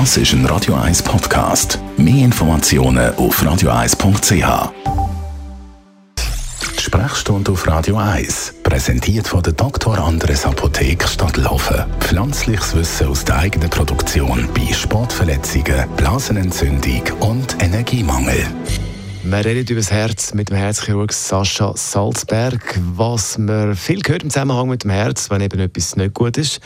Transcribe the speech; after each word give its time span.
Das 0.00 0.16
ist 0.16 0.32
ein 0.32 0.44
Radio 0.46 0.74
1 0.74 1.04
Podcast. 1.04 1.78
Mehr 1.96 2.24
Informationen 2.24 3.14
auf 3.14 3.40
radio1.ch. 3.40 4.72
Sprechstunde 6.80 7.52
auf 7.52 7.64
Radio 7.68 7.98
1, 7.98 8.54
präsentiert 8.64 9.28
von 9.28 9.44
der 9.44 9.52
Dr. 9.52 9.96
Andres 9.96 10.46
Apotheke 10.46 11.06
Stadtlaufen. 11.06 11.84
Pflanzliches 12.00 12.74
Wissen 12.74 13.06
aus 13.06 13.24
der 13.24 13.38
eigenen 13.38 13.70
Produktion 13.70 14.48
bei 14.52 14.72
Sportverletzungen, 14.72 15.88
Blasenentzündung 15.96 17.02
und 17.20 17.62
Energiemangel. 17.62 18.48
Wir 19.22 19.44
reden 19.44 19.64
über 19.68 19.80
das 19.80 19.92
Herz 19.92 20.34
mit 20.34 20.50
dem 20.50 20.56
Herzchirurg 20.56 21.12
Sascha 21.12 21.72
Salzberg. 21.76 22.80
Was 22.96 23.38
man 23.38 23.76
viel 23.76 24.00
hört 24.04 24.24
im 24.24 24.30
Zusammenhang 24.30 24.68
mit 24.68 24.82
dem 24.82 24.90
Herz, 24.90 25.30
wenn 25.30 25.40
eben 25.40 25.60
etwas 25.60 25.94
nicht 25.94 26.14
gut 26.14 26.36
ist, 26.36 26.60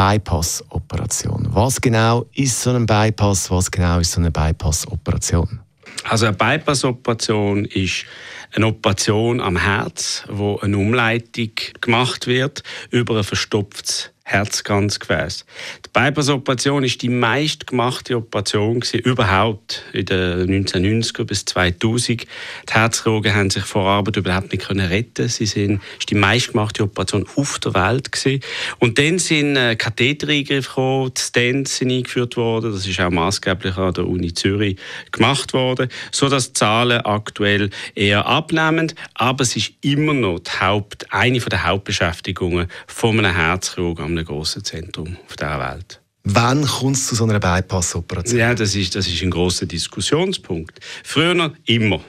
Bypass-Operation. 0.00 1.48
Was 1.50 1.78
genau 1.78 2.24
ist 2.32 2.62
so 2.62 2.70
ein 2.70 2.86
Bypass? 2.86 3.50
Was 3.50 3.70
genau 3.70 3.98
ist 3.98 4.12
so 4.12 4.20
eine 4.20 4.30
Bypass-Operation? 4.30 5.60
Also 6.04 6.24
eine 6.24 6.36
Bypass-Operation 6.36 7.66
ist 7.66 8.06
eine 8.54 8.68
Operation 8.68 9.42
am 9.42 9.58
Herz, 9.58 10.24
wo 10.30 10.56
eine 10.60 10.78
Umleitung 10.78 11.50
gemacht 11.82 12.26
wird 12.26 12.62
über 12.88 13.18
ein 13.18 13.24
verstopftes 13.24 14.10
Herzkranzgefäß. 14.30 15.44
Die 15.86 15.90
Bypass-Operation 15.92 16.84
ist 16.84 17.02
die 17.02 17.08
meistgemachte 17.08 18.16
Operation 18.16 18.82
überhaupt 18.92 19.82
in 19.92 20.06
den 20.06 20.64
1990er 20.64 21.24
bis 21.24 21.44
2000. 21.44 22.22
Die 22.22 22.26
Herzchirurgen 22.72 23.34
haben 23.34 23.50
sich 23.50 23.64
vor 23.64 23.88
Arbeit 23.88 24.16
überhaupt 24.16 24.52
nicht 24.52 24.66
können 24.66 24.86
retten. 24.86 25.28
Sie 25.28 25.46
sind 25.46 25.80
ist 25.98 26.10
die 26.10 26.14
meistgemachte 26.14 26.84
Operation 26.84 27.26
auf 27.36 27.58
der 27.58 27.74
Welt 27.74 28.12
gewesen. 28.12 28.40
Und 28.78 28.98
dann 28.98 29.18
sind 29.18 29.56
äh, 29.56 29.74
Kathetereingriffe 29.76 30.68
gekommen, 30.68 31.12
die 31.16 31.20
Stents 31.20 31.78
sind 31.78 31.90
eingeführt 31.90 32.36
worden. 32.36 32.72
Das 32.72 32.86
ist 32.86 33.00
auch 33.00 33.10
maßgeblich 33.10 33.76
an 33.76 33.94
der 33.94 34.06
Uni 34.06 34.32
Zürich 34.32 34.78
gemacht 35.10 35.52
worden, 35.52 35.88
so 36.12 36.28
dass 36.28 36.52
Zahlen 36.52 37.00
aktuell 37.00 37.70
eher 37.94 38.26
abnehmen. 38.26 38.92
Aber 39.14 39.42
es 39.42 39.56
ist 39.56 39.72
immer 39.80 40.14
noch 40.14 40.38
die 40.38 40.50
Haupt, 40.60 41.12
eine 41.12 41.38
der 41.38 41.66
Hauptbeschäftigungen 41.66 42.68
von 42.86 43.18
einem 43.18 43.34
Herzchirurgen 43.34 44.19
einem 44.20 44.26
grossen 44.26 44.64
Zentrum 44.64 45.16
auf 45.26 45.36
dieser 45.36 45.58
Welt. 45.58 46.00
Wann 46.24 46.66
kommt 46.66 46.96
es 46.96 47.06
zu 47.06 47.14
so 47.14 47.24
einer 47.24 47.40
Bypass-Operation? 47.40 48.38
Ja, 48.38 48.54
das 48.54 48.74
ist, 48.74 48.94
das 48.94 49.06
ist 49.06 49.22
ein 49.22 49.30
großer 49.30 49.66
Diskussionspunkt. 49.66 50.78
Früher 51.02 51.52
immer. 51.64 52.00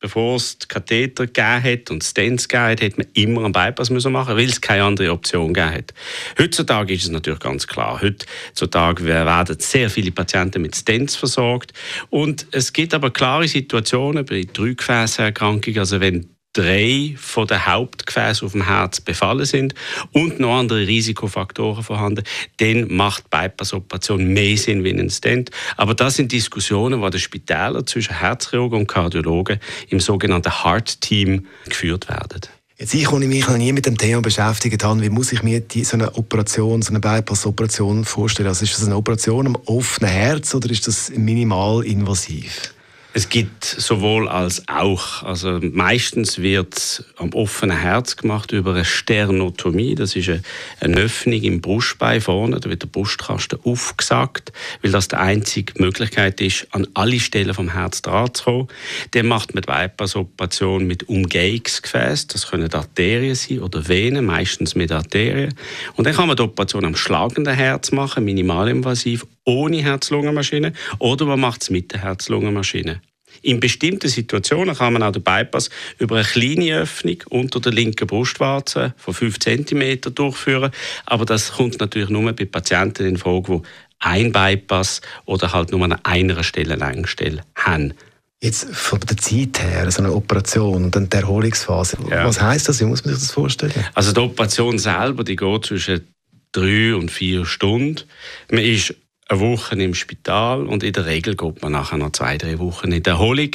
Bevor 0.00 0.36
es 0.36 0.56
die 0.58 0.68
Katheter 0.68 1.26
gegeben 1.26 1.62
hat 1.64 1.90
und 1.90 2.04
Stents 2.04 2.46
gegeben 2.46 2.70
hat, 2.70 2.82
hat 2.82 2.98
man 2.98 3.08
immer 3.14 3.44
einen 3.44 3.52
Bypass 3.52 3.90
müssen 3.90 4.12
machen, 4.12 4.36
weil 4.36 4.48
es 4.48 4.60
keine 4.60 4.84
andere 4.84 5.10
Option 5.10 5.52
gegeben 5.52 5.74
hat. 5.74 5.94
Heutzutage 6.38 6.94
ist 6.94 7.02
es 7.02 7.10
natürlich 7.10 7.40
ganz 7.40 7.66
klar. 7.66 8.00
Heutzutage 8.00 9.04
werden 9.04 9.56
sehr 9.58 9.90
viele 9.90 10.12
Patienten 10.12 10.62
mit 10.62 10.76
Stents 10.76 11.16
versorgt. 11.16 11.72
Und 12.10 12.46
es 12.52 12.72
gibt 12.72 12.94
aber 12.94 13.10
klare 13.10 13.48
Situationen 13.48 14.24
bei 14.24 14.46
Drückgefäßerkrankungen, 14.52 15.80
also 15.80 16.00
wenn 16.00 16.30
drei 16.58 17.14
von 17.16 17.46
den 17.46 17.64
Hauptgefäßen 17.64 18.44
auf 18.44 18.52
dem 18.52 18.66
Herz 18.66 19.00
befallen 19.00 19.44
sind 19.44 19.74
und 20.12 20.40
noch 20.40 20.58
andere 20.58 20.86
Risikofaktoren 20.86 21.84
vorhanden, 21.84 22.24
dann 22.56 22.92
macht 22.92 23.30
Bypass-Operation 23.30 24.26
mehr 24.32 24.56
Sinn 24.56 24.82
wie 24.82 24.90
ein 24.90 25.08
Stent. 25.08 25.50
Aber 25.76 25.94
das 25.94 26.16
sind 26.16 26.32
Diskussionen, 26.32 27.00
die 27.00 27.10
den 27.10 27.20
Spitälern 27.20 27.86
zwischen 27.86 28.18
Herzchirurgen 28.18 28.80
und 28.80 28.86
Kardiologen 28.88 29.60
im 29.88 30.00
sogenannten 30.00 30.64
Heart-Team 30.64 31.46
geführt 31.66 32.08
werden. 32.08 32.40
Jetzt 32.76 32.94
ich, 32.94 33.02
ich 33.02 33.10
mich 33.10 33.46
noch 33.46 33.56
nie 33.56 33.72
mit 33.72 33.86
dem 33.86 33.98
Thema 33.98 34.20
beschäftigt 34.20 34.82
habe, 34.82 35.00
wie 35.02 35.10
muss 35.10 35.32
ich 35.32 35.42
mir 35.42 35.60
die, 35.60 35.84
so 35.84 35.96
eine 35.96 36.14
Operation, 36.16 36.82
so 36.82 36.90
eine 36.90 37.00
Bypass-Operation 37.00 38.04
vorstellen? 38.04 38.48
Also 38.48 38.64
ist 38.64 38.76
das 38.76 38.84
eine 38.84 38.96
Operation 38.96 39.46
am 39.46 39.56
offenen 39.66 40.10
Herz 40.10 40.54
oder 40.54 40.70
ist 40.70 40.86
das 40.88 41.10
minimal 41.10 41.84
invasiv? 41.84 42.74
Es 43.18 43.30
gibt 43.30 43.64
sowohl 43.64 44.28
als 44.28 44.68
auch. 44.68 45.24
Also 45.24 45.58
meistens 45.60 46.38
wird 46.38 47.04
am 47.16 47.32
offenen 47.32 47.76
Herz 47.76 48.16
gemacht 48.16 48.52
über 48.52 48.74
eine 48.74 48.84
Sternotomie. 48.84 49.96
Das 49.96 50.14
ist 50.14 50.30
eine, 50.78 50.96
Öffnung 50.96 51.42
im 51.42 51.60
Brustbein 51.60 52.20
vorne. 52.20 52.60
Da 52.60 52.70
wird 52.70 52.82
der 52.82 52.86
Brustkasten 52.86 53.58
aufgesagt, 53.64 54.52
weil 54.82 54.92
das 54.92 55.08
die 55.08 55.16
einzige 55.16 55.82
Möglichkeit 55.82 56.40
ist, 56.40 56.68
an 56.70 56.86
alle 56.94 57.18
Stellen 57.18 57.54
vom 57.54 57.72
Herz 57.72 58.02
dran 58.02 58.32
zu 58.34 58.44
kommen. 58.44 58.68
Dann 59.10 59.26
macht 59.26 59.52
man 59.52 59.62
die 59.62 59.66
Bypass-Operation 59.66 60.86
mit 60.86 61.08
Umgehungsgefäß. 61.08 62.28
Das 62.28 62.48
können 62.48 62.72
Arterien 62.72 63.34
sein 63.34 63.58
oder 63.58 63.88
Venen, 63.88 64.26
meistens 64.26 64.76
mit 64.76 64.92
Arterien. 64.92 65.54
Und 65.96 66.06
dann 66.06 66.14
kann 66.14 66.28
man 66.28 66.36
die 66.36 66.44
Operation 66.44 66.84
am 66.84 66.94
schlagenden 66.94 67.56
Herz 67.56 67.90
machen, 67.90 68.24
minimalinvasiv, 68.24 69.26
ohne 69.44 69.82
Herz-Lungen-Maschine. 69.82 70.72
Oder 71.00 71.26
man 71.26 71.40
macht 71.40 71.62
es 71.62 71.70
mit 71.70 71.90
der 71.90 72.02
Herz-Lungen-Maschine. 72.02 73.00
In 73.42 73.60
bestimmten 73.60 74.08
Situationen 74.08 74.74
kann 74.74 74.92
man 74.92 75.02
auch 75.02 75.12
den 75.12 75.22
Bypass 75.22 75.70
über 75.98 76.16
eine 76.16 76.24
kleine 76.24 76.80
Öffnung 76.80 77.22
unter 77.28 77.60
der 77.60 77.72
linken 77.72 78.06
Brustwarze 78.06 78.94
von 78.96 79.14
5 79.14 79.38
cm 79.38 80.14
durchführen. 80.14 80.72
Aber 81.06 81.24
das 81.24 81.52
kommt 81.52 81.78
natürlich 81.80 82.08
nur 82.08 82.32
bei 82.32 82.44
Patienten 82.44 83.06
in 83.06 83.16
Frage, 83.16 83.62
die 83.62 83.68
ein 84.00 84.32
Bypass 84.32 85.00
oder 85.24 85.52
halt 85.52 85.72
nur 85.72 85.84
an 85.84 85.98
einer 86.04 86.42
Stelle 86.42 86.76
Längsstelle 86.76 87.42
haben. 87.54 87.94
Jetzt 88.40 88.68
von 88.72 89.00
der 89.00 89.16
Zeit 89.16 89.60
her, 89.60 89.90
so 89.90 90.00
eine 90.00 90.12
Operation 90.12 90.84
und 90.84 90.94
dann 90.94 91.10
die 91.10 91.16
Erholungsphase. 91.16 91.98
Ja. 92.08 92.24
Was 92.24 92.40
heißt 92.40 92.68
das? 92.68 92.80
Wie 92.80 92.84
muss 92.84 93.04
man 93.04 93.14
sich 93.14 93.24
das 93.24 93.32
vorstellen? 93.32 93.72
Also 93.94 94.12
die 94.12 94.20
Operation 94.20 94.78
selber, 94.78 95.24
die 95.24 95.34
geht 95.34 95.66
zwischen 95.66 96.06
drei 96.52 96.94
und 96.94 97.10
vier 97.10 97.44
Stunden. 97.44 98.04
Man 98.50 98.62
ist 98.62 98.94
eine 99.28 99.40
Woche 99.40 99.74
im 99.76 99.94
Spital 99.94 100.66
und 100.66 100.82
in 100.82 100.92
der 100.92 101.06
Regel 101.06 101.36
geht 101.36 101.62
man 101.62 101.72
nachher 101.72 101.98
noch 101.98 102.12
zwei, 102.12 102.38
drei 102.38 102.58
Wochen 102.58 102.92
in 102.92 103.02
der 103.02 103.14
Erholung. 103.14 103.50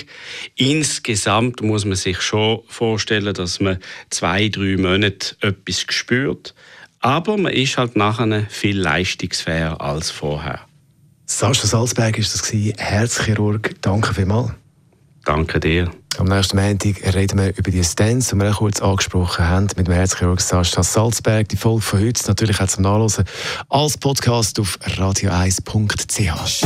Insgesamt 0.56 1.62
muss 1.62 1.84
man 1.86 1.96
sich 1.96 2.22
schon 2.22 2.62
vorstellen, 2.68 3.34
dass 3.34 3.60
man 3.60 3.80
zwei, 4.10 4.50
drei 4.50 4.78
Monate 4.78 5.36
etwas 5.42 5.86
spürt. 5.90 6.54
Aber 7.00 7.38
man 7.38 7.52
ist 7.52 7.78
halt 7.78 7.96
nachher 7.96 8.46
viel 8.50 8.80
leistungsfähiger 8.80 9.82
als 9.82 10.12
vorher. 10.12 10.62
Sascha 11.26 11.68
Salzberg 11.68 12.18
ist 12.18 12.34
das 12.34 12.54
Herzchirurg. 12.54 13.76
Danke 13.82 14.14
vielmals. 14.14 14.52
Danke 15.26 15.60
dir. 15.60 15.90
Am 16.18 16.28
nächsten 16.28 16.58
Montag 16.58 17.16
reden 17.16 17.40
wir 17.40 17.58
über 17.58 17.72
die 17.72 17.84
Stents, 17.84 18.30
die 18.30 18.36
wir 18.36 18.52
auch 18.52 18.58
kurz 18.58 18.82
angesprochen 18.82 19.48
haben, 19.48 19.68
mit 19.76 19.88
dem 19.88 19.94
Herzchirurg 19.94 20.40
Sascha 20.40 20.84
Salzberg. 20.84 21.50
Die 21.50 21.58
Folge 21.58 21.82
von 21.82 22.02
heute 22.02 22.28
natürlich 22.28 22.62
auch 22.62 22.68
zum 22.68 22.84
Nachlesen 22.84 23.26
als 23.70 23.98
Podcast 23.98 24.60
auf 24.60 24.78
radio1.ch. 24.82 26.66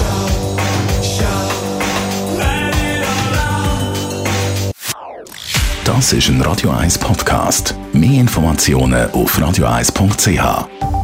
Das 5.86 6.12
ist 6.12 6.28
ein 6.28 6.42
Radio 6.42 6.72
1 6.72 6.98
Podcast. 6.98 7.74
Mehr 7.94 8.20
Informationen 8.20 9.10
auf 9.12 9.40
radio1.ch. 9.40 10.97